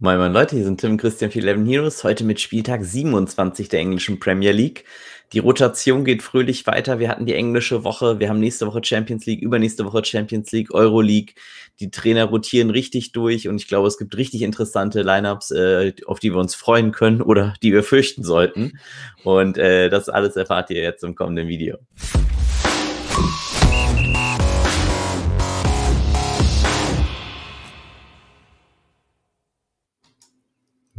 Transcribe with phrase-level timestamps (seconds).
[0.00, 3.80] Moin Moin Leute, hier sind Tim Christian für 11 Heroes, heute mit Spieltag 27 der
[3.80, 4.84] englischen Premier League.
[5.32, 7.00] Die Rotation geht fröhlich weiter.
[7.00, 10.72] Wir hatten die englische Woche, wir haben nächste Woche Champions League, übernächste Woche Champions League,
[10.72, 11.34] Euro League.
[11.80, 16.20] Die Trainer rotieren richtig durch und ich glaube, es gibt richtig interessante Lineups, äh, auf
[16.20, 18.78] die wir uns freuen können oder die wir fürchten sollten.
[19.24, 21.76] Und äh, das alles erfahrt ihr jetzt im kommenden Video.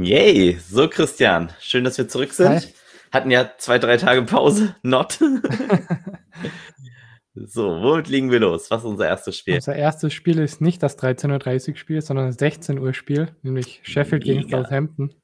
[0.02, 2.48] Yay, so Christian, schön, dass wir zurück sind.
[2.48, 2.62] Hi.
[3.12, 5.14] Hatten ja zwei, drei Tage Pause, not.
[7.36, 8.72] so, womit liegen wir los?
[8.72, 9.56] Was ist unser erstes Spiel?
[9.56, 13.82] Unser erstes Spiel ist nicht das 13.30 Uhr Spiel, sondern das 16 Uhr Spiel, nämlich
[13.84, 14.40] Sheffield Mega.
[14.40, 15.16] gegen Southampton.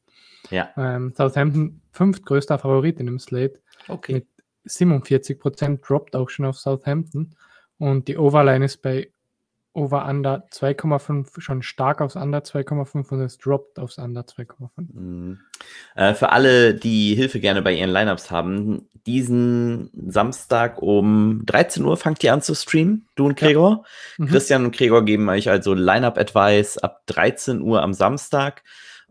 [0.49, 0.69] Ja.
[0.75, 3.61] Ähm, Southampton fünftgrößter Favorit in dem Slate.
[3.87, 4.13] Okay.
[4.13, 4.27] Mit
[4.65, 7.33] 47 Prozent droppt auch schon auf Southampton.
[7.77, 9.09] Und die Overline ist bei
[9.75, 14.69] Over Under 2,5 schon stark aufs Under 2,5 und es droppt aufs Under 2,5.
[14.77, 15.39] Mhm.
[15.95, 21.97] Äh, für alle, die Hilfe gerne bei ihren Lineups haben, diesen Samstag um 13 Uhr
[21.97, 23.83] fangt ihr an zu streamen, du und Gregor.
[24.17, 24.25] Ja.
[24.25, 24.27] Mhm.
[24.29, 28.63] Christian und Gregor geben euch also Lineup-Advice ab 13 Uhr am Samstag.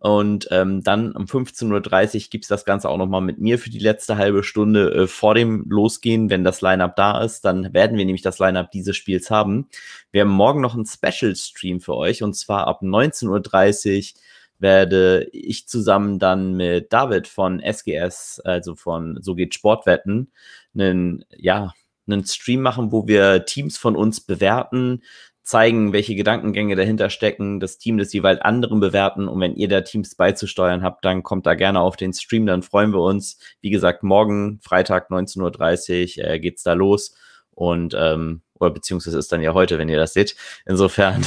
[0.04, 3.70] Und ähm, dann um 15.30 Uhr gibt es das Ganze auch nochmal mit mir für
[3.70, 7.46] die letzte halbe Stunde äh, vor dem Losgehen, wenn das Lineup da ist.
[7.46, 9.66] Dann werden wir nämlich das Lineup dieses Spiels haben.
[10.12, 14.20] Wir haben morgen noch einen Special-Stream für euch und zwar ab 19.30 Uhr
[14.58, 20.32] werde ich zusammen dann mit David von SGS, also von So geht Sportwetten,
[20.74, 21.72] einen, ja,
[22.06, 25.02] einen Stream machen, wo wir Teams von uns bewerten,
[25.44, 29.28] zeigen, welche Gedankengänge dahinter stecken, das Team des jeweils anderen bewerten.
[29.28, 32.62] Und wenn ihr da Teams beizusteuern habt, dann kommt da gerne auf den Stream, dann
[32.62, 33.38] freuen wir uns.
[33.60, 37.14] Wie gesagt, morgen, Freitag 19.30 Uhr, äh, geht's da los.
[37.50, 40.34] Und ähm, oder beziehungsweise ist dann ja heute, wenn ihr das seht.
[40.64, 41.26] Insofern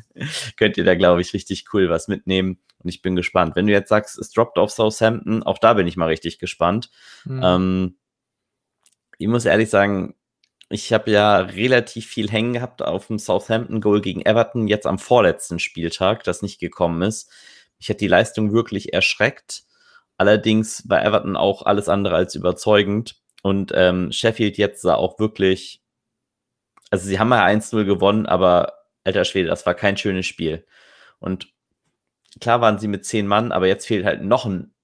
[0.56, 2.58] könnt ihr da, glaube ich, richtig cool was mitnehmen.
[2.78, 3.54] Und ich bin gespannt.
[3.54, 6.90] Wenn du jetzt sagst, es droppt auf Southampton, auch da bin ich mal richtig gespannt.
[7.24, 7.40] Mhm.
[7.44, 7.96] Ähm,
[9.18, 10.14] ich muss ehrlich sagen,
[10.70, 14.98] ich habe ja relativ viel hängen gehabt auf dem Southampton Goal gegen Everton, jetzt am
[14.98, 17.30] vorletzten Spieltag, das nicht gekommen ist.
[17.78, 19.62] Ich hätte die Leistung wirklich erschreckt.
[20.18, 23.16] Allerdings war Everton auch alles andere als überzeugend.
[23.42, 25.80] Und ähm, Sheffield jetzt sah auch wirklich,
[26.90, 28.74] also sie haben ja 1-0 gewonnen, aber
[29.04, 30.66] alter Schwede, das war kein schönes Spiel.
[31.18, 31.48] Und
[32.40, 34.74] klar waren sie mit zehn Mann, aber jetzt fehlt halt noch ein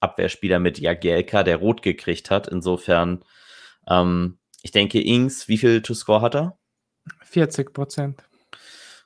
[0.00, 2.46] Abwehrspieler mit Jagielka, der rot gekriegt hat.
[2.48, 3.24] Insofern
[3.88, 6.58] ähm, ich denke, Ings, wie viel To-Score hat er?
[7.22, 8.24] 40 Prozent.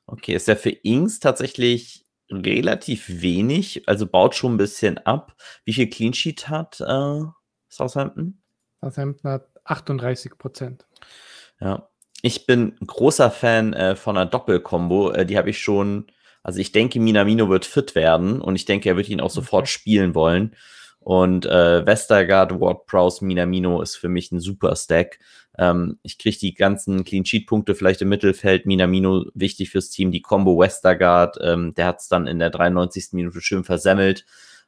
[0.06, 5.34] Okay, ist er für Ings tatsächlich relativ wenig, also baut schon ein bisschen ab.
[5.64, 7.22] Wie viel Clean Sheet hat äh,
[7.68, 8.40] Southampton?
[8.80, 10.86] Southampton hat 38 Prozent.
[11.60, 11.88] Ja,
[12.22, 15.10] ich bin großer Fan äh, von einer Doppelkombo.
[15.10, 16.06] Äh, die habe ich schon,
[16.44, 19.64] also ich denke, Minamino wird fit werden und ich denke, er wird ihn auch sofort
[19.64, 19.72] okay.
[19.72, 20.54] spielen wollen.
[21.00, 25.18] Und äh, Westergaard, Ward Prowse, Minamino ist für mich ein super Stack.
[25.58, 28.64] Ähm, ich kriege die ganzen Clean Sheet Punkte vielleicht im Mittelfeld.
[28.64, 30.12] Minamino wichtig fürs Team.
[30.12, 33.08] Die Combo Westergaard, ähm, der hat es dann in der 93.
[33.12, 34.24] Minute schön versemmelt.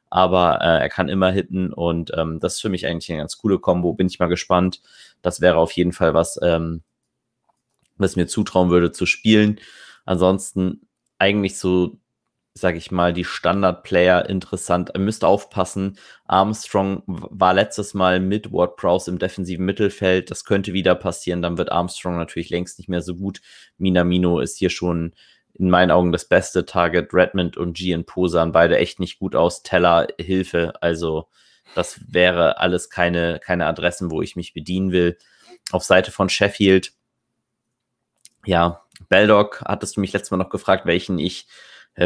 [0.09, 3.37] Aber äh, er kann immer hitten und ähm, das ist für mich eigentlich eine ganz
[3.37, 3.93] coole Combo.
[3.93, 4.81] Bin ich mal gespannt.
[5.21, 6.83] Das wäre auf jeden Fall was, ähm,
[7.97, 9.59] was mir zutrauen würde zu spielen.
[10.03, 10.81] Ansonsten
[11.17, 12.00] eigentlich so
[12.53, 14.91] sage ich mal, die Standard-Player interessant.
[14.93, 15.97] Ihr müsst aufpassen.
[16.25, 20.29] Armstrong war letztes Mal mit Ward Prowse im defensiven Mittelfeld.
[20.29, 21.41] Das könnte wieder passieren.
[21.41, 23.41] Dann wird Armstrong natürlich längst nicht mehr so gut.
[23.77, 25.13] Minamino ist hier schon
[25.53, 27.13] in meinen Augen das beste Target.
[27.13, 29.63] Redmond und Gian Posan beide echt nicht gut aus.
[29.63, 30.73] Teller, Hilfe.
[30.81, 31.29] Also,
[31.73, 35.17] das wäre alles keine, keine Adressen, wo ich mich bedienen will.
[35.71, 36.91] Auf Seite von Sheffield,
[38.45, 41.47] ja, Beldock, hattest du mich letztes Mal noch gefragt, welchen ich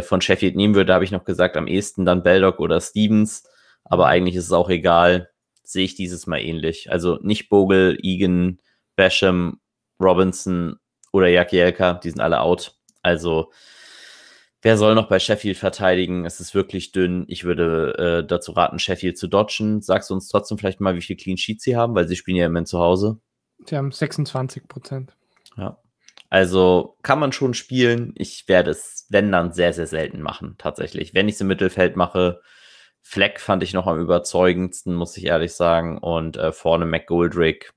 [0.02, 3.44] von Sheffield nehmen würde, habe ich noch gesagt, am ehesten dann Beldock oder Stevens.
[3.84, 5.30] Aber eigentlich ist es auch egal.
[5.64, 6.92] Sehe ich dieses Mal ähnlich.
[6.92, 8.60] Also nicht Bogle, Egan,
[8.96, 9.60] Basham,
[10.02, 10.78] Robinson
[11.12, 12.76] oder Jakielka, die sind alle out.
[13.02, 13.52] Also
[14.62, 16.26] wer soll noch bei Sheffield verteidigen?
[16.26, 17.26] Es ist wirklich dünn.
[17.28, 19.82] Ich würde äh, dazu raten, Sheffield zu dodgen.
[19.82, 22.38] Sagst du uns trotzdem vielleicht mal, wie viel Clean Sheets sie haben, weil sie spielen
[22.38, 23.20] ja immerhin zu Hause.
[23.66, 25.16] Sie haben 26 Prozent.
[25.56, 25.78] Ja.
[26.36, 28.12] Also kann man schon spielen.
[28.18, 31.14] Ich werde es, wenn dann, sehr, sehr selten machen, tatsächlich.
[31.14, 32.42] Wenn ich es im Mittelfeld mache,
[33.02, 35.98] Fleck fand ich noch am überzeugendsten, muss ich ehrlich sagen.
[35.98, 37.72] Und äh, vorne McGoldrick,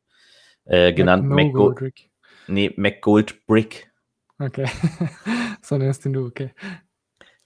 [0.65, 2.11] äh, genannt McGoldrick.
[2.49, 3.93] Nee, McGoldbrick.
[4.41, 4.67] Okay.
[5.63, 6.51] so nennst du, okay.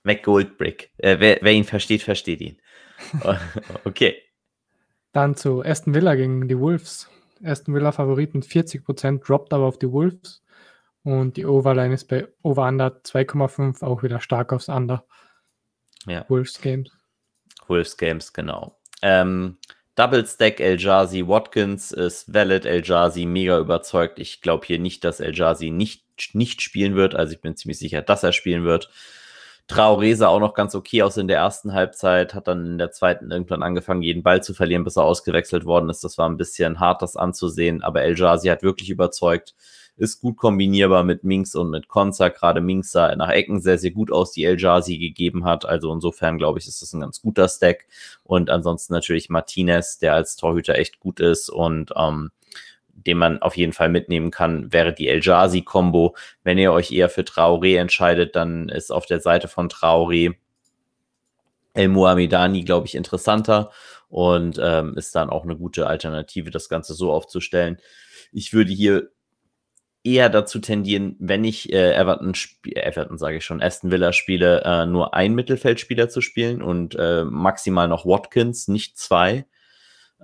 [0.05, 0.93] McGoldbrick.
[0.97, 2.59] Äh, wer, wer ihn versteht, versteht ihn.
[3.85, 4.17] okay.
[5.12, 7.11] Dann zu Aston Villa gegen die Wolves.
[7.44, 10.41] Aston Villa Favoriten 40%, droppt aber auf die Wolves.
[11.04, 15.04] Und die Overline ist bei Over Under 2,5 auch wieder stark aufs Under.
[16.06, 16.25] Ja.
[16.28, 16.90] Wolves Games.
[17.66, 18.78] Wolves Games, genau.
[19.02, 19.58] Ähm,
[19.94, 22.64] Double Stack El Jazi Watkins ist valid.
[22.64, 24.19] El Jazi mega überzeugt.
[24.19, 27.14] Ich glaube hier nicht, dass El Jazi nicht, nicht spielen wird.
[27.14, 28.88] Also ich bin ziemlich sicher, dass er spielen wird.
[29.69, 32.90] Traoré sah auch noch ganz okay aus in der ersten Halbzeit, hat dann in der
[32.90, 36.02] zweiten irgendwann angefangen, jeden Ball zu verlieren, bis er ausgewechselt worden ist.
[36.04, 39.54] Das war ein bisschen hart, das anzusehen, aber El Jazi hat wirklich überzeugt
[39.96, 42.28] ist gut kombinierbar mit Minx und mit Konza.
[42.28, 45.64] Gerade Minx sah nach Ecken sehr, sehr gut aus, die El Jazi gegeben hat.
[45.64, 47.86] Also insofern glaube ich, ist das ein ganz guter Stack.
[48.24, 52.30] Und ansonsten natürlich Martinez, der als Torhüter echt gut ist und ähm,
[52.94, 56.16] den man auf jeden Fall mitnehmen kann, wäre die El Jazi-Kombo.
[56.42, 60.34] Wenn ihr euch eher für Traoré entscheidet, dann ist auf der Seite von Traoré
[61.74, 63.70] El Muhamedani, glaube ich, interessanter
[64.08, 67.78] und ähm, ist dann auch eine gute Alternative, das Ganze so aufzustellen.
[68.30, 69.10] Ich würde hier
[70.04, 72.32] eher dazu tendieren, wenn ich äh, Everton,
[72.64, 77.25] Everton sage ich schon, Aston Villa spiele, äh, nur ein Mittelfeldspieler zu spielen und äh,
[77.25, 79.46] maximal noch Watkins, nicht zwei.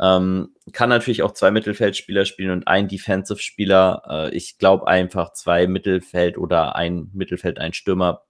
[0.00, 4.02] Ähm, kann natürlich auch zwei Mittelfeldspieler spielen und ein Defensive-Spieler.
[4.08, 8.25] Äh, ich glaube einfach zwei Mittelfeld oder ein Mittelfeld, ein Stürmer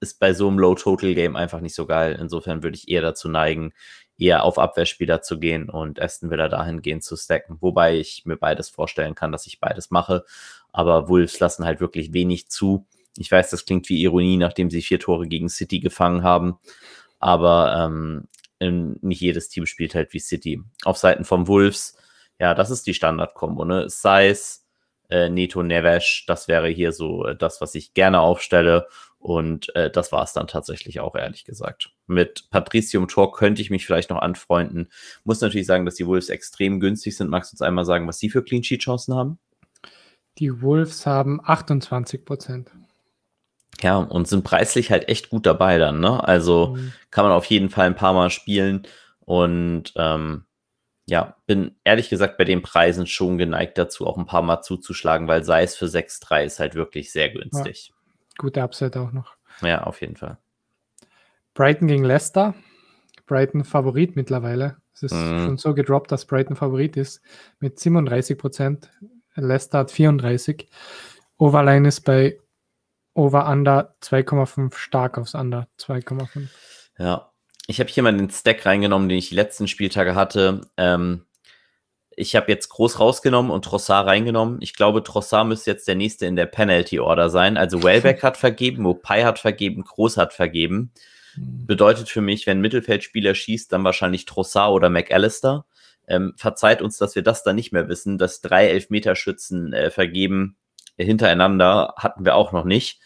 [0.00, 2.16] ist bei so einem Low-Total-Game einfach nicht so geil.
[2.20, 3.72] Insofern würde ich eher dazu neigen,
[4.18, 7.56] eher auf Abwehrspieler zu gehen und Aston Villa dahingehend zu stacken.
[7.60, 10.24] Wobei ich mir beides vorstellen kann, dass ich beides mache
[10.74, 12.84] aber Wolves lassen halt wirklich wenig zu.
[13.16, 16.58] Ich weiß, das klingt wie Ironie, nachdem sie vier Tore gegen City gefangen haben,
[17.20, 18.28] aber ähm,
[19.00, 20.60] nicht jedes Team spielt halt wie City.
[20.84, 21.96] Auf Seiten vom Wolves,
[22.40, 23.88] ja, das ist die Standard-Kombo, ne?
[23.88, 24.62] Size,
[25.10, 28.88] äh, Neto Neves, das wäre hier so äh, das, was ich gerne aufstelle.
[29.18, 31.92] Und äh, das war es dann tatsächlich auch, ehrlich gesagt.
[32.06, 34.90] Mit Patricium Tor könnte ich mich vielleicht noch anfreunden.
[35.22, 37.30] Muss natürlich sagen, dass die Wolves extrem günstig sind.
[37.30, 39.38] Magst du uns einmal sagen, was sie für Clean Sheet Chancen haben?
[40.38, 42.70] Die Wolves haben 28 Prozent.
[43.80, 46.22] Ja, und sind preislich halt echt gut dabei dann, ne?
[46.26, 46.92] Also mhm.
[47.10, 48.86] kann man auf jeden Fall ein paar Mal spielen.
[49.20, 50.44] Und ähm,
[51.06, 55.28] ja, bin ehrlich gesagt bei den Preisen schon geneigt dazu, auch ein paar Mal zuzuschlagen,
[55.28, 57.88] weil sei es für 6,3 ist halt wirklich sehr günstig.
[57.88, 57.94] Ja,
[58.38, 59.36] gute Upside auch noch.
[59.60, 60.38] Ja, auf jeden Fall.
[61.52, 62.54] Brighton gegen Leicester.
[63.26, 64.76] Brighton Favorit mittlerweile.
[64.92, 65.44] Es ist mhm.
[65.44, 67.22] schon so gedroppt, dass Brighton Favorit ist
[67.58, 68.90] mit 37 Prozent.
[69.36, 70.68] Leicester hat 34.
[71.38, 72.38] Overline ist bei
[73.14, 76.48] Over Under 2,5 stark aufs Under 2,5.
[76.98, 77.32] Ja,
[77.66, 80.62] ich habe hier mal den Stack reingenommen, den ich die letzten Spieltage hatte.
[80.76, 81.24] Ähm,
[82.16, 84.58] ich habe jetzt groß rausgenommen und Trossard reingenommen.
[84.60, 87.56] Ich glaube, Trossard müsste jetzt der nächste in der Penalty Order sein.
[87.56, 90.92] Also Wellbeck hat vergeben, Mopai hat vergeben, Groß hat vergeben.
[91.34, 91.66] Hm.
[91.66, 95.66] Bedeutet für mich, wenn Mittelfeldspieler schießt, dann wahrscheinlich Trossard oder McAllister.
[96.06, 100.56] Ähm, verzeiht uns, dass wir das dann nicht mehr wissen, dass drei Elfmeterschützen äh, vergeben
[100.96, 103.00] hintereinander hatten wir auch noch nicht.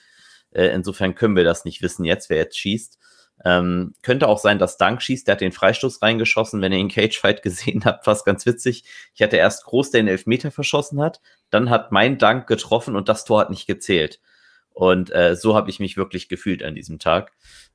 [0.50, 2.98] Äh, insofern können wir das nicht wissen jetzt, wer jetzt schießt.
[3.44, 5.26] Ähm, könnte auch sein, dass Dank schießt.
[5.26, 8.04] Der hat den Freistoß reingeschossen, wenn ihr den Cagefight gesehen habt.
[8.04, 8.84] Fast ganz witzig.
[9.14, 11.20] Ich hatte erst Groß, der den Elfmeter verschossen hat.
[11.50, 14.20] Dann hat mein Dank getroffen und das Tor hat nicht gezählt.
[14.70, 17.32] Und äh, so habe ich mich wirklich gefühlt an diesem Tag.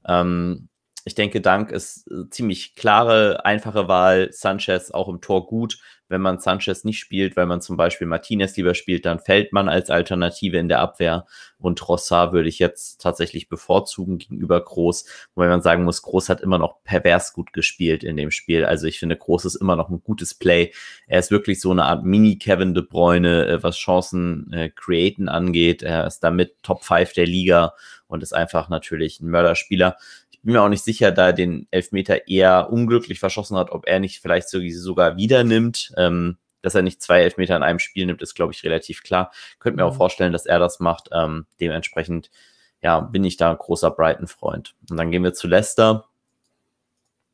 [0.08, 0.70] Ähm,
[1.05, 4.29] ich denke, Dank ist äh, ziemlich klare, einfache Wahl.
[4.31, 5.77] Sanchez auch im Tor gut.
[6.09, 9.67] Wenn man Sanchez nicht spielt, weil man zum Beispiel Martinez lieber spielt, dann fällt man
[9.67, 11.25] als Alternative in der Abwehr.
[11.57, 16.41] Und Rossard würde ich jetzt tatsächlich bevorzugen gegenüber Groß, wobei man sagen muss, Groß hat
[16.41, 18.65] immer noch pervers gut gespielt in dem Spiel.
[18.65, 20.72] Also ich finde, Groß ist immer noch ein gutes Play.
[21.07, 25.83] Er ist wirklich so eine Art Mini-Kevin de Bruyne, äh, was Chancen äh, createn angeht.
[25.83, 27.74] Er ist damit Top 5 der Liga
[28.07, 29.98] und ist einfach natürlich ein Mörderspieler
[30.43, 34.00] bin mir auch nicht sicher, da er den Elfmeter eher unglücklich verschossen hat, ob er
[34.00, 35.93] nicht vielleicht sogar wieder nimmt.
[35.97, 39.31] Ähm, dass er nicht zwei Elfmeter in einem Spiel nimmt, ist, glaube ich, relativ klar.
[39.59, 39.97] Könnte mir auch mhm.
[39.97, 41.09] vorstellen, dass er das macht.
[41.12, 42.31] Ähm, dementsprechend,
[42.81, 44.73] ja, bin ich da ein großer Brighton-Freund.
[44.89, 46.05] Und dann gehen wir zu Leicester.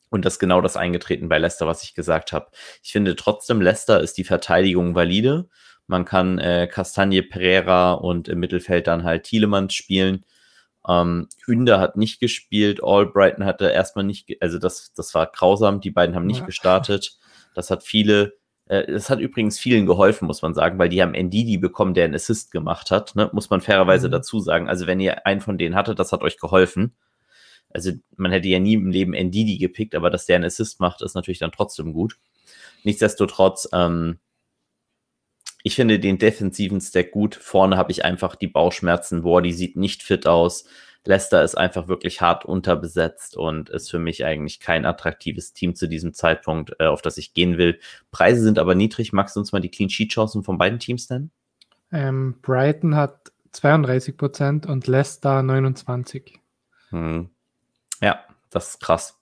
[0.09, 2.49] Und das ist genau das eingetreten bei Leicester, was ich gesagt habe.
[2.81, 5.47] Ich finde trotzdem, Leicester ist die Verteidigung valide.
[5.85, 10.25] Man kann äh, Castagne, Pereira und im Mittelfeld dann halt Thielemann spielen.
[10.89, 15.91] Ähm, Hünder hat nicht gespielt, Albrighton hatte erstmal nicht, also das, das war grausam, die
[15.91, 16.45] beiden haben nicht ja.
[16.47, 17.19] gestartet.
[17.53, 18.33] Das hat viele,
[18.65, 22.05] äh, das hat übrigens vielen geholfen, muss man sagen, weil die haben Ndidi bekommen, der
[22.05, 23.29] einen Assist gemacht hat, ne?
[23.33, 24.13] muss man fairerweise mhm.
[24.13, 24.67] dazu sagen.
[24.67, 26.95] Also wenn ihr einen von denen hattet, das hat euch geholfen.
[27.71, 31.03] Also man hätte ja nie im Leben Ndidi gepickt, aber dass der einen Assist macht,
[31.03, 32.17] ist natürlich dann trotzdem gut.
[32.83, 34.17] Nichtsdestotrotz, ähm,
[35.63, 37.35] ich finde den defensiven Stack gut.
[37.35, 39.23] Vorne habe ich einfach die Bauchschmerzen.
[39.23, 40.65] Wardy sieht nicht fit aus.
[41.05, 45.87] Leicester ist einfach wirklich hart unterbesetzt und ist für mich eigentlich kein attraktives Team zu
[45.87, 47.79] diesem Zeitpunkt, äh, auf das ich gehen will.
[48.11, 49.13] Preise sind aber niedrig.
[49.13, 51.31] Magst du uns mal die Clean Sheet Chancen von beiden Teams nennen?
[51.91, 56.39] Ähm, Brighton hat 32 Prozent und Leicester 29.
[56.89, 57.29] Hm.
[58.01, 59.18] Ja, das ist krass.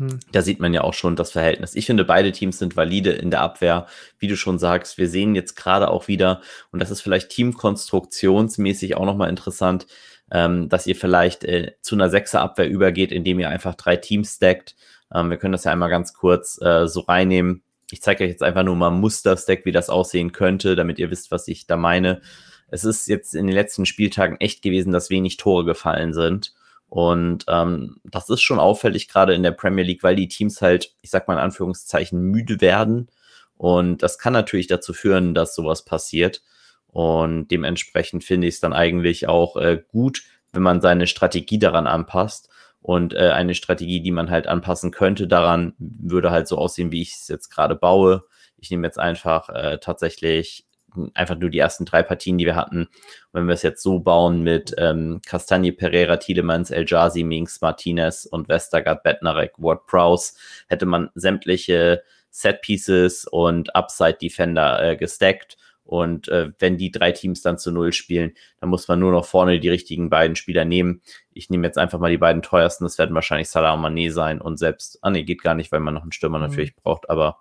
[0.00, 0.18] Hm.
[0.32, 1.74] Da sieht man ja auch schon das Verhältnis.
[1.74, 3.86] Ich finde, beide Teams sind valide in der Abwehr.
[4.18, 6.40] Wie du schon sagst, wir sehen jetzt gerade auch wieder,
[6.72, 9.86] und das ist vielleicht teamkonstruktionsmäßig auch nochmal interessant,
[10.32, 14.74] ähm, dass ihr vielleicht äh, zu einer Sechser-Abwehr übergeht, indem ihr einfach drei Teams stackt.
[15.14, 17.62] Ähm, wir können das ja einmal ganz kurz äh, so reinnehmen.
[17.90, 21.30] Ich zeige euch jetzt einfach nur mal Muster-Stack, wie das aussehen könnte, damit ihr wisst,
[21.30, 22.22] was ich da meine.
[22.68, 26.54] Es ist jetzt in den letzten Spieltagen echt gewesen, dass wenig Tore gefallen sind.
[26.90, 30.92] Und ähm, das ist schon auffällig, gerade in der Premier League, weil die Teams halt,
[31.02, 33.08] ich sag mal in Anführungszeichen, müde werden.
[33.56, 36.42] Und das kann natürlich dazu führen, dass sowas passiert.
[36.88, 41.86] Und dementsprechend finde ich es dann eigentlich auch äh, gut, wenn man seine Strategie daran
[41.86, 42.48] anpasst.
[42.82, 47.02] Und äh, eine Strategie, die man halt anpassen könnte, daran würde halt so aussehen, wie
[47.02, 48.24] ich es jetzt gerade baue.
[48.56, 50.66] Ich nehme jetzt einfach äh, tatsächlich
[51.14, 52.82] einfach nur die ersten drei Partien, die wir hatten.
[52.82, 52.90] Und
[53.32, 58.26] wenn wir es jetzt so bauen mit ähm, Castagne, Pereira, Tielemans, El Jazi, Minks, Martinez
[58.26, 60.34] und Westergaard, Bettnarek, Ward Prowse,
[60.68, 65.56] hätte man sämtliche Set Pieces und Upside Defender äh, gestackt.
[65.90, 69.24] Und äh, wenn die drei Teams dann zu Null spielen, dann muss man nur noch
[69.24, 71.02] vorne die richtigen beiden Spieler nehmen.
[71.32, 72.84] Ich nehme jetzt einfach mal die beiden teuersten.
[72.84, 74.40] Das werden wahrscheinlich Salah und Mané sein.
[74.40, 76.44] Und selbst, ah nee, geht gar nicht, weil man noch einen Stürmer mhm.
[76.44, 77.10] natürlich braucht.
[77.10, 77.38] Aber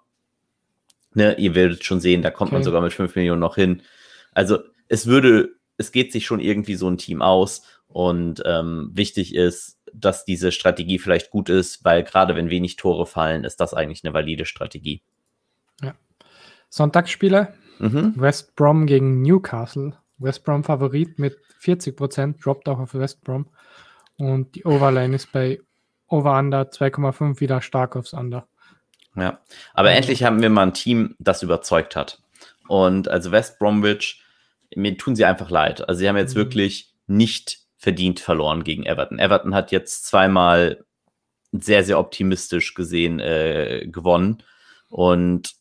[1.13, 2.55] Ne, ihr werdet schon sehen, da kommt okay.
[2.55, 3.81] man sogar mit 5 Millionen noch hin.
[4.31, 9.33] Also es würde, es geht sich schon irgendwie so ein Team aus und ähm, wichtig
[9.33, 13.73] ist, dass diese Strategie vielleicht gut ist, weil gerade wenn wenig Tore fallen, ist das
[13.73, 15.01] eigentlich eine valide Strategie.
[15.81, 15.95] Ja.
[16.69, 17.53] Sonntagsspiele.
[17.79, 18.13] Mhm.
[18.17, 19.97] West Brom gegen Newcastle.
[20.19, 23.47] West Brom Favorit mit 40 Prozent, droppt auch auf West Brom.
[24.17, 25.59] Und die Overline ist bei
[26.07, 28.47] Over Under 2,5 wieder stark aufs Under.
[29.15, 29.39] Ja,
[29.73, 32.21] aber endlich haben wir mal ein Team, das überzeugt hat.
[32.67, 34.23] Und also West Bromwich,
[34.75, 35.87] mir tun sie einfach leid.
[35.87, 36.39] Also sie haben jetzt mhm.
[36.39, 39.19] wirklich nicht verdient verloren gegen Everton.
[39.19, 40.85] Everton hat jetzt zweimal
[41.51, 44.43] sehr, sehr optimistisch gesehen äh, gewonnen.
[44.89, 45.53] Und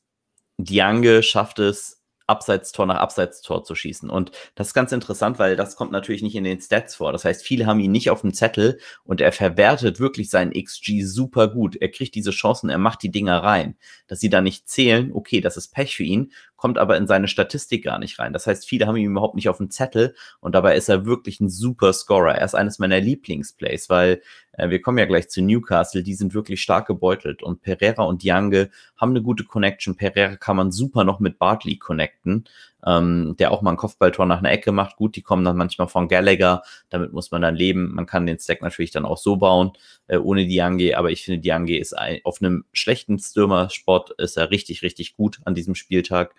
[0.58, 1.97] Diange schafft es
[2.28, 4.10] Abseitstor nach Abseitstor zu schießen.
[4.10, 7.12] Und das ist ganz interessant, weil das kommt natürlich nicht in den Stats vor.
[7.12, 11.02] Das heißt, viele haben ihn nicht auf dem Zettel und er verwertet wirklich seinen XG
[11.02, 11.76] super gut.
[11.76, 13.76] Er kriegt diese Chancen, er macht die Dinger rein.
[14.06, 17.28] Dass sie da nicht zählen, okay, das ist Pech für ihn, kommt aber in seine
[17.28, 18.34] Statistik gar nicht rein.
[18.34, 21.40] Das heißt, viele haben ihn überhaupt nicht auf dem Zettel und dabei ist er wirklich
[21.40, 22.34] ein super Scorer.
[22.34, 24.20] Er ist eines meiner Lieblingsplays, weil
[24.58, 28.22] äh, wir kommen ja gleich zu Newcastle, die sind wirklich stark gebeutelt und Pereira und
[28.22, 29.96] Diange haben eine gute Connection.
[29.96, 32.44] Pereira kann man super noch mit Bartley connecten,
[32.84, 34.96] ähm, der auch mal ein Kopfballtor nach einer Ecke macht.
[34.96, 37.94] Gut, die kommen dann manchmal von Gallagher, damit muss man dann leben.
[37.94, 39.72] Man kann den Stack natürlich dann auch so bauen,
[40.08, 44.50] äh, ohne Diange, aber ich finde, Diange ist ein, auf einem schlechten Stürmer-Spot ist er
[44.50, 46.34] richtig, richtig gut an diesem Spieltag.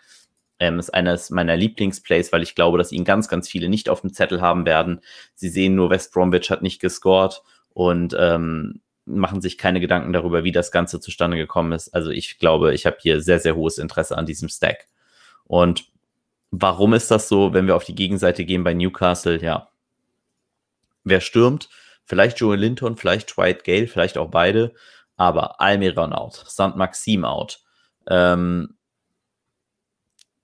[0.60, 4.01] Ähm, ist eines meiner Lieblingsplays, weil ich glaube, dass ihn ganz, ganz viele nicht auf
[4.01, 5.01] dem Zettel haben werden.
[5.36, 7.42] Sie sehen nur, West Bromwich hat nicht gescored
[7.74, 11.89] und ähm, machen sich keine Gedanken darüber, wie das Ganze zustande gekommen ist.
[11.89, 14.88] Also ich glaube, ich habe hier sehr, sehr hohes Interesse an diesem Stack.
[15.46, 15.86] Und
[16.51, 19.42] warum ist das so, wenn wir auf die Gegenseite gehen bei Newcastle?
[19.42, 19.70] Ja,
[21.04, 21.70] wer stürmt?
[22.06, 24.74] Vielleicht Joel Linton, vielleicht Dwight Gale, vielleicht auch beide.
[25.16, 26.75] Aber Almiron out, St.
[26.75, 27.60] Maxim out.
[28.08, 28.75] Ähm,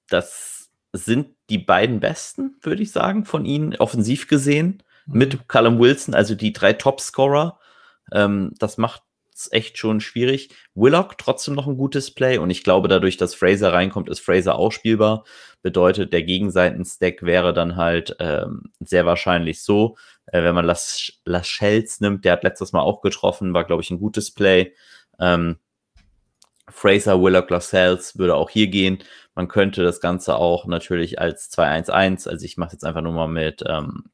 [0.09, 6.13] das sind die beiden besten, würde ich sagen, von ihnen offensiv gesehen mit Callum Wilson,
[6.13, 7.59] also die drei Topscorer.
[8.11, 9.03] Ähm, das macht
[9.35, 10.49] es echt schon schwierig.
[10.73, 14.55] Willock trotzdem noch ein gutes Play und ich glaube, dadurch, dass Fraser reinkommt, ist Fraser
[14.55, 15.25] auch spielbar.
[15.61, 19.97] Bedeutet, der Gegenseiten-Stack wäre dann halt ähm, sehr wahrscheinlich so,
[20.27, 23.91] äh, wenn man Las Lascelles nimmt, der hat letztes Mal auch getroffen, war, glaube ich,
[23.91, 24.73] ein gutes Play.
[25.19, 25.57] Ähm,
[26.69, 28.99] Fraser, Willock, Lascelles würde auch hier gehen.
[29.35, 33.27] Man könnte das Ganze auch natürlich als 2-1-1, also ich mache jetzt einfach nur mal
[33.27, 34.05] mit ähm,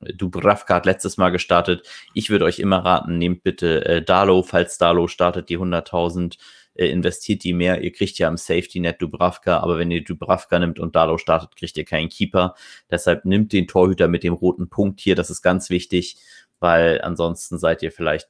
[0.00, 1.86] Dubravka hat letztes Mal gestartet.
[2.14, 6.38] Ich würde euch immer raten, nehmt bitte äh, Dalo, falls Dalo startet, die 100.000,
[6.74, 7.82] äh, investiert die mehr.
[7.82, 11.54] Ihr kriegt ja am Safety Net Dubravka, aber wenn ihr Dubravka nimmt und Dalo startet,
[11.56, 12.54] kriegt ihr keinen Keeper.
[12.90, 16.16] Deshalb nimmt den Torhüter mit dem roten Punkt hier, das ist ganz wichtig,
[16.58, 18.28] weil ansonsten seid ihr vielleicht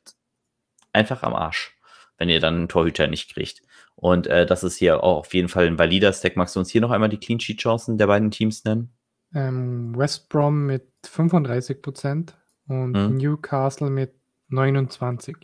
[0.93, 1.77] einfach am Arsch,
[2.19, 3.63] wenn ihr dann einen Torhüter nicht kriegt.
[4.01, 6.37] Und äh, das ist hier auch auf jeden Fall ein valider Stack.
[6.37, 8.91] Magst du uns hier noch einmal die Clean Sheet Chancen der beiden Teams nennen?
[9.35, 13.17] Ähm, West Brom mit 35 Prozent und mhm.
[13.17, 14.15] Newcastle mit
[14.49, 15.37] 29.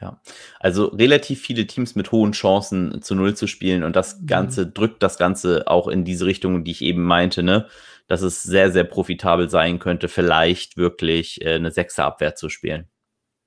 [0.00, 0.20] Ja,
[0.58, 4.74] also relativ viele Teams mit hohen Chancen zu Null zu spielen und das Ganze mhm.
[4.74, 7.66] drückt das Ganze auch in diese Richtung, die ich eben meinte, ne?
[8.10, 12.88] dass es sehr, sehr profitabel sein könnte, vielleicht wirklich äh, eine Sechser-Abwehr zu spielen.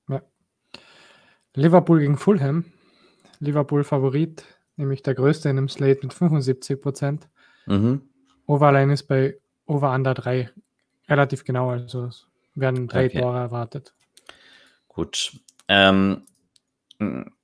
[0.08, 0.22] Ja.
[1.54, 2.64] Liverpool gegen Fulham.
[3.44, 4.44] Liverpool Favorit,
[4.76, 7.28] nämlich der größte in dem Slate mit 75 Prozent.
[7.66, 8.02] Mhm.
[8.46, 10.50] Overline ist bei Over Under 3
[11.08, 11.70] relativ genau.
[11.70, 13.20] Also es werden drei okay.
[13.20, 13.94] Tore erwartet.
[14.88, 15.32] Gut.
[15.68, 16.22] Ähm,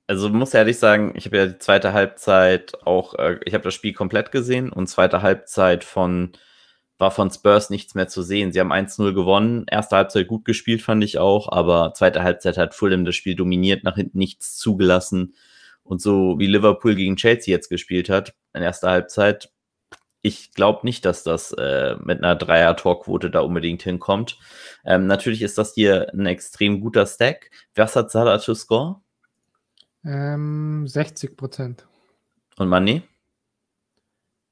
[0.07, 3.73] also muss ehrlich sagen, ich habe ja die zweite Halbzeit auch, äh, ich habe das
[3.73, 6.33] Spiel komplett gesehen und zweite Halbzeit von
[6.97, 8.51] war von Spurs nichts mehr zu sehen.
[8.51, 12.75] Sie haben 1-0 gewonnen, erste Halbzeit gut gespielt, fand ich auch, aber zweite Halbzeit hat
[12.75, 15.33] Fulham das Spiel dominiert, nach hinten nichts zugelassen.
[15.91, 19.51] Und so wie Liverpool gegen Chelsea jetzt gespielt hat, in erster Halbzeit,
[20.21, 24.39] ich glaube nicht, dass das äh, mit einer Dreier-Torquote da unbedingt hinkommt.
[24.85, 27.51] Ähm, natürlich ist das hier ein extrem guter Stack.
[27.75, 29.01] Was hat Salah to score?
[30.05, 31.85] Ähm, 60 Prozent.
[32.55, 33.01] Und Mané?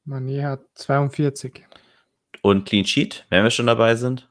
[0.05, 1.65] Mané hat 42.
[2.41, 4.29] Und Clean Sheet, wenn wir schon dabei sind?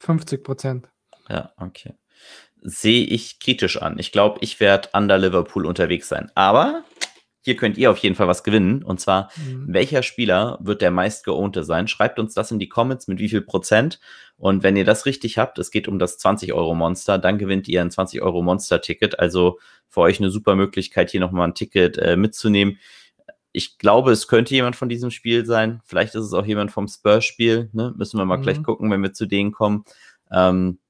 [0.00, 0.90] 50 Prozent.
[1.30, 1.94] Ja, okay.
[2.62, 3.98] Sehe ich kritisch an.
[3.98, 6.30] Ich glaube, ich werde under Liverpool unterwegs sein.
[6.34, 6.84] Aber
[7.48, 8.82] hier könnt ihr auf jeden Fall was gewinnen.
[8.82, 9.64] Und zwar, mhm.
[9.68, 11.88] welcher Spieler wird der meistgeohnte sein?
[11.88, 14.00] Schreibt uns das in die Comments, mit wie viel Prozent.
[14.36, 17.88] Und wenn ihr das richtig habt, es geht um das 20-Euro-Monster, dann gewinnt ihr ein
[17.88, 19.18] 20-Euro-Monster-Ticket.
[19.18, 22.78] Also für euch eine super Möglichkeit, hier nochmal ein Ticket äh, mitzunehmen.
[23.52, 25.80] Ich glaube, es könnte jemand von diesem Spiel sein.
[25.86, 27.70] Vielleicht ist es auch jemand vom Spurs-Spiel.
[27.72, 27.94] Ne?
[27.96, 28.42] Müssen wir mal mhm.
[28.42, 29.84] gleich gucken, wenn wir zu denen kommen.
[30.30, 30.80] Ähm,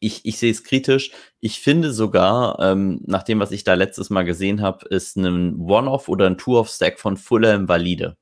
[0.00, 1.12] ich, ich sehe es kritisch.
[1.40, 5.56] Ich finde sogar, ähm, nach dem, was ich da letztes Mal gesehen habe, ist ein
[5.60, 8.16] One-Off oder ein Two-Off-Stack von Fulham valide.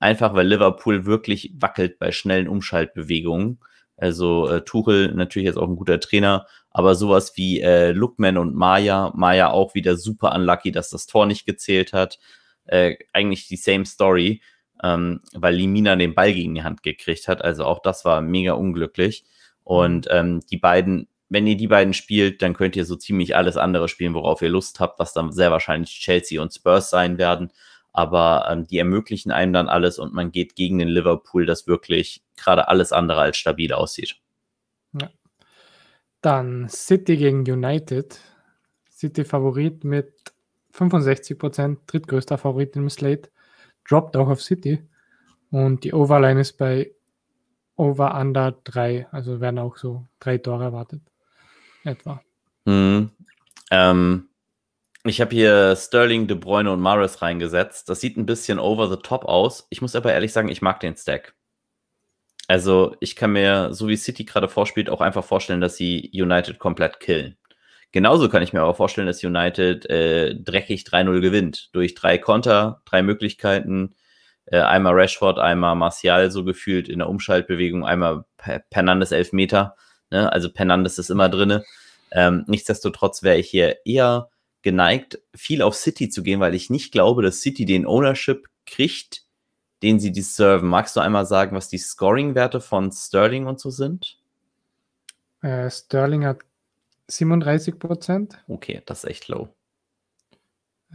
[0.00, 3.60] Einfach weil Liverpool wirklich wackelt bei schnellen Umschaltbewegungen.
[3.96, 8.54] Also äh, Tuchel natürlich jetzt auch ein guter Trainer, aber sowas wie äh, Lookman und
[8.56, 12.18] Maya, Maya auch wieder super unlucky, dass das Tor nicht gezählt hat.
[12.66, 14.42] Äh, eigentlich die same Story,
[14.82, 17.42] ähm, weil Limina den Ball gegen die Hand gekriegt hat.
[17.42, 19.24] Also auch das war mega unglücklich.
[19.64, 23.56] Und ähm, die beiden, wenn ihr die beiden spielt, dann könnt ihr so ziemlich alles
[23.56, 27.50] andere spielen, worauf ihr Lust habt, was dann sehr wahrscheinlich Chelsea und Spurs sein werden.
[27.92, 32.22] Aber ähm, die ermöglichen einem dann alles und man geht gegen den Liverpool, das wirklich
[32.36, 34.16] gerade alles andere als stabil aussieht.
[34.92, 35.10] Ja.
[36.20, 38.18] Dann City gegen United.
[38.90, 40.12] City Favorit mit
[40.72, 43.30] 65 Prozent, drittgrößter Favorit im Slate.
[43.88, 44.82] Droppt auch auf City.
[45.50, 46.93] Und die Overline ist bei
[47.76, 49.08] Over Under 3.
[49.10, 51.02] Also werden auch so drei Tore erwartet.
[51.84, 52.22] Etwa.
[52.64, 53.10] Mhm.
[53.70, 54.28] Ähm,
[55.04, 57.88] ich habe hier Sterling, De Bruyne und Maris reingesetzt.
[57.88, 59.66] Das sieht ein bisschen over the top aus.
[59.70, 61.34] Ich muss aber ehrlich sagen, ich mag den Stack.
[62.48, 66.58] Also ich kann mir, so wie City gerade vorspielt, auch einfach vorstellen, dass sie United
[66.58, 67.36] komplett killen.
[67.92, 71.68] Genauso kann ich mir aber vorstellen, dass United äh, dreckig 3-0 gewinnt.
[71.72, 73.94] Durch drei Konter, drei Möglichkeiten,
[74.46, 78.24] äh, einmal Rashford, einmal Martial so gefühlt in der Umschaltbewegung, einmal
[78.70, 79.76] Pernandes Elfmeter.
[80.10, 80.30] Ne?
[80.32, 81.64] Also Pernandes ist immer drinne.
[82.12, 84.30] Ähm, nichtsdestotrotz wäre ich hier eher
[84.62, 89.24] geneigt, viel auf City zu gehen, weil ich nicht glaube, dass City den Ownership kriegt,
[89.82, 90.68] den sie deserven.
[90.68, 94.18] Magst du einmal sagen, was die Scoring-Werte von Sterling und so sind?
[95.42, 96.38] Äh, Sterling hat
[97.08, 98.42] 37 Prozent.
[98.48, 99.48] Okay, das ist echt low.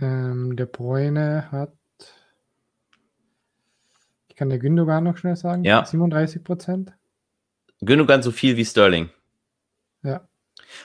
[0.02, 1.74] Ähm, der Bräune hat
[4.39, 5.65] kann der Gündogan noch schnell sagen?
[5.65, 5.84] Ja.
[5.84, 6.93] 37 Prozent.
[7.82, 9.10] Gündogan so viel wie Sterling.
[10.02, 10.30] Ja.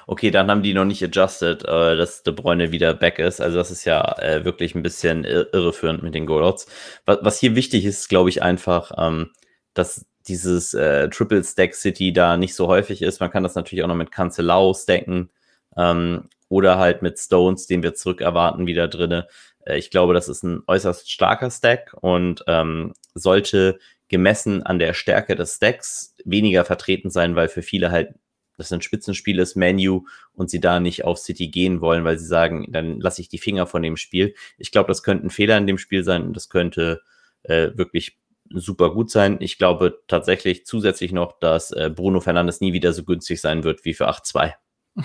[0.09, 3.41] Okay, dann haben die noch nicht adjusted, äh, dass De Bruyne wieder back ist.
[3.41, 6.67] Also das ist ja äh, wirklich ein bisschen irreführend mit den Goalouts.
[7.07, 9.31] Was, was hier wichtig ist, glaube ich einfach, ähm,
[9.73, 13.21] dass dieses äh, Triple Stack City da nicht so häufig ist.
[13.21, 15.31] Man kann das natürlich auch noch mit Cancelao stacken
[15.77, 19.29] ähm, oder halt mit Stones, den wir zurück erwarten, wieder drinne.
[19.65, 24.95] Äh, ich glaube, das ist ein äußerst starker Stack und ähm, sollte gemessen an der
[24.95, 28.15] Stärke des Stacks weniger vertreten sein, weil für viele halt
[28.57, 32.27] das ein Spitzenspiel ist, Menu und sie da nicht auf City gehen wollen, weil sie
[32.27, 34.35] sagen, dann lasse ich die Finger von dem Spiel.
[34.59, 37.03] Ich glaube, das könnte ein Fehler in dem Spiel sein und das könnte
[37.43, 38.19] äh, wirklich
[38.51, 39.39] super gut sein.
[39.41, 43.85] Ich glaube tatsächlich zusätzlich noch, dass äh, Bruno Fernandes nie wieder so günstig sein wird
[43.85, 44.53] wie für 8-2.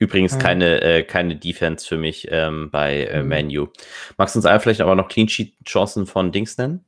[0.00, 3.28] Übrigens keine, äh, keine Defense für mich ähm, bei äh, mhm.
[3.28, 3.68] Manu.
[4.16, 6.86] Magst du uns einfach vielleicht aber noch Clean Sheet Chancen von Dings nennen?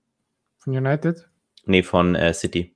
[0.58, 1.28] Von United?
[1.66, 2.74] Nee, von äh, City.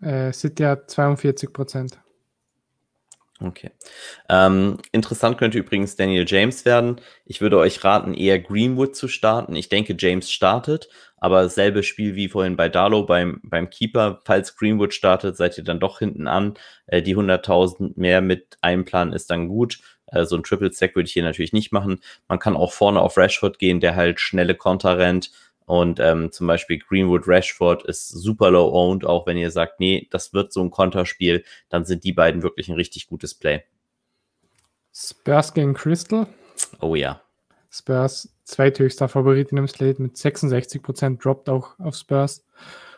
[0.00, 2.00] Äh, City hat 42 Prozent.
[3.42, 3.70] Okay.
[4.28, 7.00] Ähm, interessant könnte übrigens Daniel James werden.
[7.24, 9.56] Ich würde euch raten, eher Greenwood zu starten.
[9.56, 14.20] Ich denke, James startet, aber dasselbe Spiel wie vorhin bei Darlow beim, beim Keeper.
[14.26, 16.54] Falls Greenwood startet, seid ihr dann doch hinten an.
[16.86, 19.78] Äh, die 100.000 mehr mit einplanen ist dann gut.
[20.08, 22.00] Äh, so ein Triple Stack würde ich hier natürlich nicht machen.
[22.28, 25.30] Man kann auch vorne auf Rashford gehen, der halt schnelle Konter rennt.
[25.70, 30.08] Und ähm, zum Beispiel Greenwood Rashford ist super low owned, auch wenn ihr sagt, nee,
[30.10, 33.62] das wird so ein Konterspiel, dann sind die beiden wirklich ein richtig gutes Play.
[34.92, 36.26] Spurs gegen Crystal.
[36.80, 37.20] Oh ja.
[37.70, 42.44] Spurs zweithöchster Favorit in dem Slate mit 66% droppt auch auf Spurs.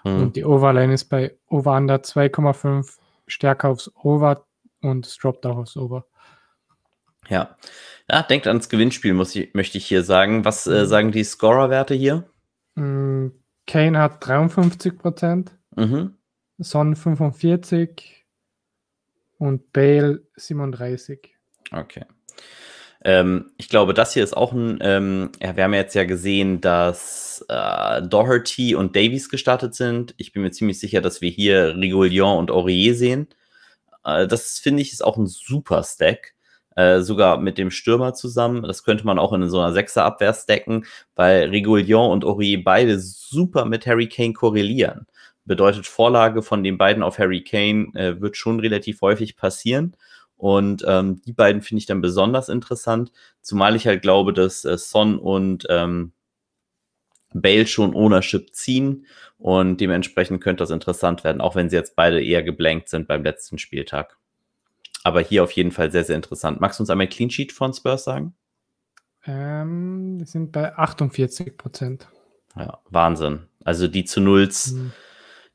[0.04, 0.22] Hm.
[0.22, 4.46] Und die Overline ist bei Over Under 2,5 stärker aufs Over
[4.80, 6.06] und es droppt auch aufs Over.
[7.28, 7.54] Ja.
[8.10, 10.46] ja, denkt ans Gewinnspiel, muss ich, möchte ich hier sagen.
[10.46, 10.86] Was äh, mhm.
[10.86, 12.24] sagen die Scorer-Werte hier?
[12.74, 13.28] Mm,
[13.66, 16.16] Kane hat 53 Prozent, mhm.
[16.58, 18.26] Son 45
[19.38, 21.34] und Bale 37.
[21.72, 22.04] Okay.
[23.04, 26.60] Ähm, ich glaube, das hier ist auch ein, ähm, ja, wir haben jetzt ja gesehen,
[26.60, 30.14] dass äh, Doherty und Davies gestartet sind.
[30.18, 33.28] Ich bin mir ziemlich sicher, dass wir hier Rigouillon und Aurier sehen.
[34.04, 36.34] Äh, das finde ich ist auch ein super Stack.
[36.76, 38.62] Äh, sogar mit dem Stürmer zusammen.
[38.62, 43.66] Das könnte man auch in so einer Sechser-Abwehr stacken, weil Rigouillon und Aurier beide super
[43.66, 45.06] mit Harry Kane korrelieren.
[45.44, 49.96] Bedeutet, Vorlage von den beiden auf Harry Kane äh, wird schon relativ häufig passieren.
[50.36, 54.78] Und ähm, die beiden finde ich dann besonders interessant, zumal ich halt glaube, dass äh,
[54.78, 56.12] Son und ähm,
[57.34, 59.06] Bale schon Ownership ziehen
[59.38, 63.22] und dementsprechend könnte das interessant werden, auch wenn sie jetzt beide eher geblankt sind beim
[63.22, 64.18] letzten Spieltag.
[65.04, 66.60] Aber hier auf jeden Fall sehr, sehr interessant.
[66.60, 68.34] Magst du uns einmal Clean Sheet von Spurs sagen?
[69.24, 72.08] Ähm, wir sind bei 48 Prozent.
[72.56, 73.46] Ja, Wahnsinn.
[73.64, 74.92] Also die zu Nulls, mhm.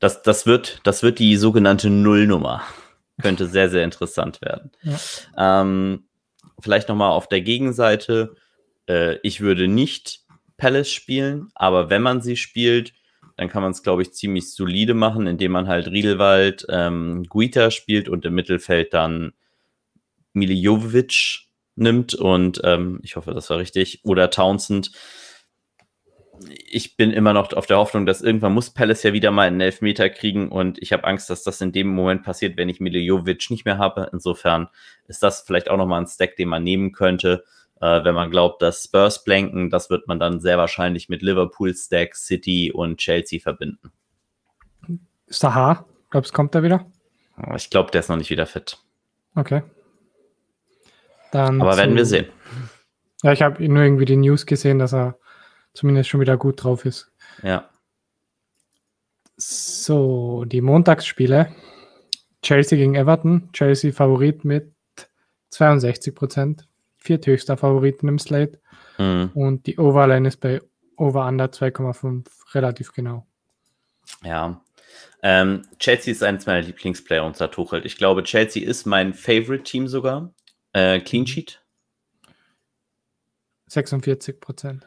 [0.00, 2.62] das, das, wird, das wird die sogenannte Nullnummer
[3.22, 4.70] könnte sehr, sehr interessant werden.
[4.82, 5.60] Ja.
[5.60, 6.04] Ähm,
[6.60, 8.36] vielleicht nochmal auf der Gegenseite.
[8.88, 10.20] Äh, ich würde nicht
[10.56, 12.92] Palace spielen, aber wenn man sie spielt,
[13.38, 17.70] dann kann man es, glaube ich, ziemlich solide machen, indem man halt Riedelwald, ähm, Guita
[17.70, 19.32] spielt und im Mittelfeld dann
[20.34, 21.46] Miljovic
[21.76, 24.90] nimmt und ähm, ich hoffe, das war richtig, oder Townsend
[26.46, 29.60] ich bin immer noch auf der Hoffnung, dass irgendwann muss Palace ja wieder mal einen
[29.60, 33.50] Elfmeter kriegen und ich habe Angst, dass das in dem Moment passiert, wenn ich Miljovic
[33.50, 34.08] nicht mehr habe.
[34.12, 34.68] Insofern
[35.06, 37.44] ist das vielleicht auch nochmal ein Stack, den man nehmen könnte.
[37.80, 41.74] Äh, wenn man glaubt, dass Spurs blanken, das wird man dann sehr wahrscheinlich mit Liverpool,
[41.74, 43.92] Stack, City und Chelsea verbinden.
[45.26, 46.90] Sahar, glaubst du, kommt er wieder?
[47.54, 48.78] Ich glaube, der ist noch nicht wieder fit.
[49.34, 49.62] Okay.
[51.30, 52.26] Dann Aber werden wir sehen.
[53.22, 55.18] Ja, ich habe nur irgendwie die News gesehen, dass er
[55.74, 57.12] zumindest schon wieder gut drauf ist.
[57.42, 57.68] Ja.
[59.36, 61.54] So, die Montagsspiele.
[62.42, 63.50] Chelsea gegen Everton.
[63.52, 64.72] Chelsea Favorit mit
[65.50, 66.68] 62 Prozent.
[67.08, 68.60] Vierthöchster Favoriten im Slate.
[68.98, 69.30] Mhm.
[69.32, 70.60] Und die Overline ist bei
[70.98, 73.26] Over Under 2,5 relativ genau.
[74.22, 74.60] Ja.
[75.22, 77.86] Ähm, Chelsea ist eines meiner Lieblingsplayer unter Tuchel.
[77.86, 80.34] Ich glaube, Chelsea ist mein Favorite-Team sogar.
[80.74, 81.62] Äh, Clean Sheet.
[83.68, 84.86] 46 Prozent.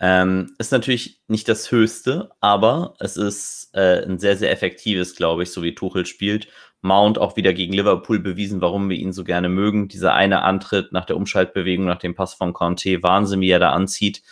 [0.00, 5.44] Ähm, ist natürlich nicht das Höchste, aber es ist äh, ein sehr, sehr effektives, glaube
[5.44, 6.48] ich, so wie Tuchel spielt.
[6.84, 9.88] Mount auch wieder gegen Liverpool bewiesen, warum wir ihn so gerne mögen.
[9.88, 13.70] Dieser eine Antritt nach der Umschaltbewegung, nach dem Pass von Conte, Wahnsinn, wie er da
[13.70, 14.22] anzieht.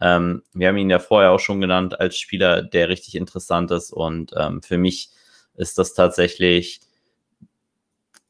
[0.00, 3.92] Ähm, wir haben ihn ja vorher auch schon genannt als Spieler, der richtig interessant ist.
[3.92, 5.10] Und ähm, für mich
[5.56, 6.80] ist das tatsächlich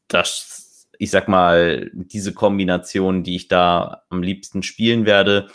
[0.07, 5.49] das, ich sag mal, diese Kombination, die ich da am liebsten spielen werde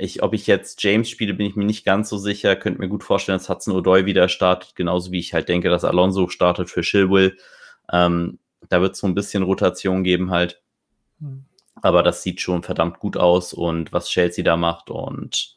[0.00, 2.56] ich, ob ich jetzt James spiele, bin ich mir nicht ganz so sicher.
[2.56, 5.84] Könnte mir gut vorstellen, dass Hudson O'Doy wieder startet, genauso wie ich halt denke, dass
[5.84, 7.36] Alonso startet für Chilwell.
[7.92, 10.60] Ähm, da wird es so ein bisschen Rotation geben halt.
[11.18, 11.44] Mhm.
[11.82, 15.56] Aber das sieht schon verdammt gut aus und was Chelsea da macht und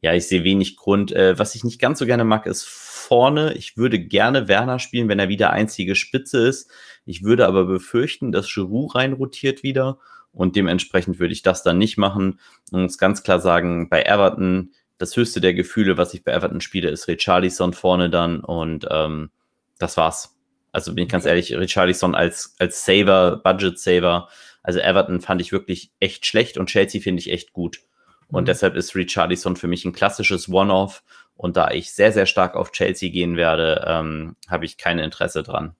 [0.00, 1.12] ja, ich sehe wenig Grund.
[1.12, 2.64] Äh, was ich nicht ganz so gerne mag, ist
[3.12, 3.52] vorne.
[3.52, 6.70] Ich würde gerne Werner spielen, wenn er wieder einzige Spitze ist.
[7.04, 9.98] Ich würde aber befürchten, dass Giroud reinrotiert wieder
[10.32, 14.72] und dementsprechend würde ich das dann nicht machen und muss ganz klar sagen, bei Everton,
[14.96, 19.30] das höchste der Gefühle, was ich bei Everton spiele, ist Richarlison vorne dann und ähm,
[19.78, 20.34] das war's.
[20.72, 24.30] Also bin ich ganz ehrlich, Richarlison als, als Saver, Budget Saver,
[24.62, 27.80] also Everton fand ich wirklich echt schlecht und Chelsea finde ich echt gut.
[28.28, 28.46] Und mhm.
[28.46, 31.04] deshalb ist Richarlison für mich ein klassisches One-Off.
[31.36, 35.42] Und da ich sehr, sehr stark auf Chelsea gehen werde, ähm, habe ich kein Interesse
[35.42, 35.74] dran.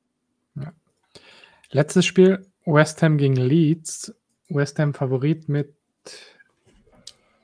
[0.56, 0.72] Ja.
[1.70, 4.14] Letztes Spiel, West Ham gegen Leeds.
[4.48, 5.74] West Ham Favorit mit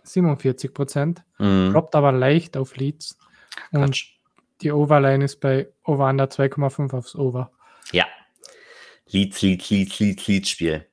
[0.03, 1.73] 47 Prozent, mhm.
[1.73, 3.19] droppt aber leicht auf Leads.
[3.73, 4.13] Und Quatsch.
[4.63, 7.51] die Overline ist bei Over Under 2,5 aufs Over.
[7.93, 8.07] Ja.
[9.11, 10.87] Leads, Leads, Leads, Leads, Leads Spiel.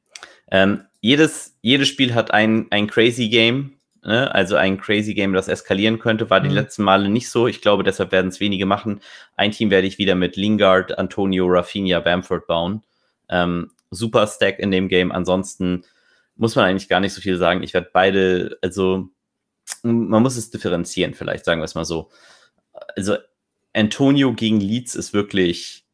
[0.51, 3.74] Ähm, jedes, jedes Spiel hat ein, ein Crazy Game,
[4.05, 4.33] ne?
[4.33, 6.29] also ein Crazy Game, das eskalieren könnte.
[6.29, 6.55] War die mhm.
[6.55, 7.47] letzten Male nicht so.
[7.47, 9.01] Ich glaube, deshalb werden es wenige machen.
[9.35, 12.83] Ein Team werde ich wieder mit Lingard, Antonio, Rafinha, Bamford bauen.
[13.29, 15.11] Ähm, super Stack in dem Game.
[15.11, 15.83] Ansonsten
[16.35, 17.63] muss man eigentlich gar nicht so viel sagen.
[17.63, 19.09] Ich werde beide, also
[19.83, 22.09] man muss es differenzieren, vielleicht sagen wir es mal so.
[22.95, 23.17] Also
[23.73, 25.85] Antonio gegen Leeds ist wirklich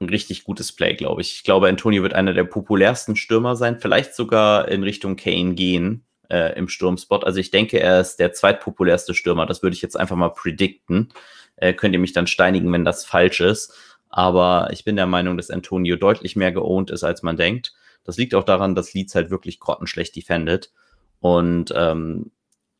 [0.00, 1.34] ein richtig gutes Play, glaube ich.
[1.34, 6.04] Ich glaube, Antonio wird einer der populärsten Stürmer sein, vielleicht sogar in Richtung Kane gehen
[6.28, 7.24] äh, im Sturmspot.
[7.24, 9.46] Also ich denke, er ist der zweitpopulärste Stürmer.
[9.46, 11.12] Das würde ich jetzt einfach mal predikten.
[11.56, 13.74] Äh, könnt ihr mich dann steinigen, wenn das falsch ist.
[14.10, 17.74] Aber ich bin der Meinung, dass Antonio deutlich mehr geohnt ist, als man denkt.
[18.04, 20.72] Das liegt auch daran, dass Leeds halt wirklich grottenschlecht defendet.
[21.20, 22.30] Und ähm,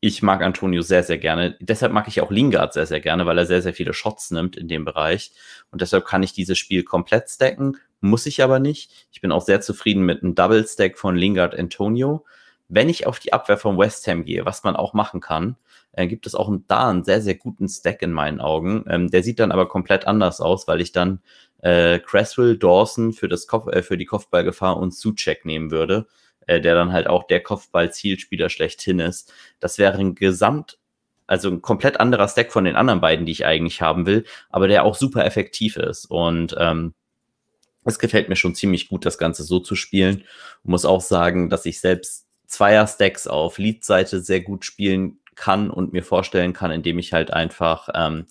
[0.01, 1.57] ich mag Antonio sehr, sehr gerne.
[1.61, 4.57] Deshalb mag ich auch Lingard sehr, sehr gerne, weil er sehr, sehr viele Shots nimmt
[4.57, 5.33] in dem Bereich.
[5.71, 9.09] Und deshalb kann ich dieses Spiel komplett stacken, muss ich aber nicht.
[9.11, 12.25] Ich bin auch sehr zufrieden mit einem Double Stack von Lingard Antonio.
[12.69, 15.57] Wenn ich auf die Abwehr von West Ham gehe, was man auch machen kann,
[15.93, 18.85] äh, gibt es auch da einen sehr, sehr guten Stack in meinen Augen.
[18.89, 21.21] Ähm, der sieht dann aber komplett anders aus, weil ich dann
[21.63, 26.07] äh, Cresswell, Dawson für, das Kopf, äh, für die Kopfballgefahr und Suchek nehmen würde
[26.49, 29.33] äh, der dann halt auch der Kopfball-Zielspieler schlechthin ist.
[29.61, 30.79] Das wäre ein Gesamt,
[31.29, 34.67] also ein komplett anderer Stack von den anderen beiden, die ich eigentlich haben will, aber
[34.67, 36.07] der auch super effektiv ist.
[36.07, 36.95] Und ähm,
[37.85, 40.25] es gefällt mir schon ziemlich gut, das Ganze so zu spielen.
[40.65, 46.03] Muss auch sagen, dass ich selbst Zweier-Stacks auf Lead-Seite sehr gut spielen kann und mir
[46.03, 48.27] vorstellen kann, indem ich halt einfach ähm,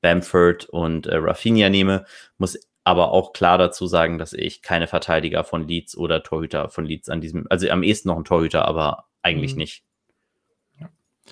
[0.00, 2.04] Bamford und äh, Rafinha nehme.
[2.38, 6.84] Muss aber auch klar dazu sagen, dass ich keine Verteidiger von Leeds oder Torhüter von
[6.84, 9.58] Leeds an diesem, also am ehesten noch ein Torhüter, aber eigentlich mhm.
[9.58, 9.84] nicht.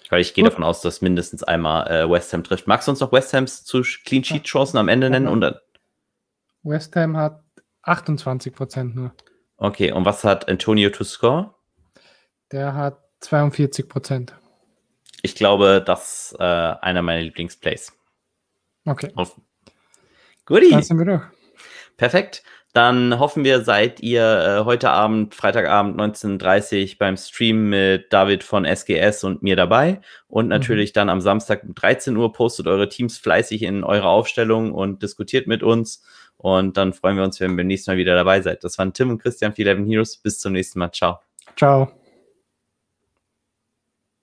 [0.08, 2.66] Weil ich gehe davon aus, dass mindestens einmal äh, West Ham trifft.
[2.66, 5.28] Magst du uns noch West Hams zu Clean Sheet Chancen am Ende nennen?
[5.28, 5.54] Und
[6.62, 7.42] West Ham hat
[7.82, 9.12] 28 Prozent nur.
[9.56, 11.54] Okay, und was hat Antonio to score?
[12.52, 14.34] Der hat 42 Prozent.
[15.22, 17.92] Ich glaube, das ist äh, einer meiner Lieblingsplays.
[18.86, 19.12] Okay.
[19.14, 19.40] Auf
[20.46, 20.70] Guti.
[20.70, 21.22] Dann sind wir durch.
[21.96, 22.42] Perfekt.
[22.72, 28.44] Dann hoffen wir, seid ihr äh, heute Abend, Freitagabend 19.30 Uhr beim Stream mit David
[28.44, 30.00] von SGS und mir dabei.
[30.28, 30.50] Und mhm.
[30.50, 30.94] natürlich mhm.
[30.94, 35.48] dann am Samstag um 13 Uhr postet eure Teams fleißig in eure Aufstellung und diskutiert
[35.48, 36.02] mit uns.
[36.36, 38.64] Und dann freuen wir uns, wenn ihr beim nächsten Mal wieder dabei seid.
[38.64, 40.16] Das waren Tim und Christian für Eleven Heroes.
[40.16, 40.92] Bis zum nächsten Mal.
[40.92, 41.18] Ciao.
[41.56, 41.99] Ciao.